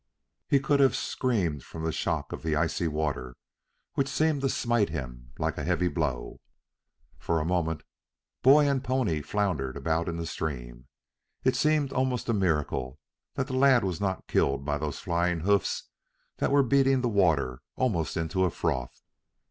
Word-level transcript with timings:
He 0.47 0.59
could 0.59 0.79
have 0.79 0.95
screamed 0.95 1.61
from 1.63 1.83
the 1.83 1.91
shock 1.91 2.31
of 2.31 2.41
the 2.41 2.55
icy 2.55 2.87
water, 2.87 3.35
which 3.93 4.07
seemed 4.07 4.41
to 4.41 4.49
smite 4.49 4.89
him 4.89 5.29
like 5.37 5.59
a 5.59 5.63
heavy 5.63 5.89
blow. 5.89 6.39
For 7.19 7.39
a 7.39 7.45
moment 7.45 7.83
boy 8.41 8.67
and 8.67 8.83
pony 8.83 9.21
floundered 9.21 9.77
about 9.77 10.09
in 10.09 10.15
the 10.17 10.25
stream. 10.25 10.87
It 11.43 11.55
seemed 11.55 11.93
almost 11.93 12.27
a 12.29 12.33
miracle 12.33 12.97
that 13.35 13.45
the 13.45 13.53
lad 13.53 13.83
was 13.83 14.01
not 14.01 14.25
killed 14.27 14.65
by 14.65 14.79
those 14.79 14.97
flying 14.97 15.41
hoofs 15.41 15.83
that 16.37 16.51
were 16.51 16.63
beating 16.63 17.01
the 17.01 17.07
water 17.07 17.61
almost 17.77 18.17
into 18.17 18.43
a 18.43 18.49
froth. 18.49 19.03